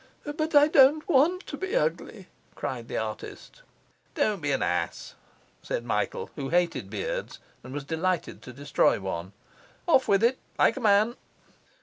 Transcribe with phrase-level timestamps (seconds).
[0.23, 3.61] 'But I don't want to be ugly,' cried the artist.
[4.15, 5.13] 'Don't be an ass,'
[5.61, 9.31] said Michael, who hated beards and was delighted to destroy one.
[9.85, 11.17] 'Off with it like a man!